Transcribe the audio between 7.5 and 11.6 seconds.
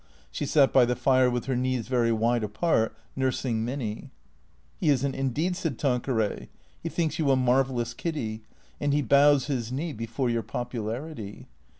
vellous Kiddy; and he bows his knee before your popularity.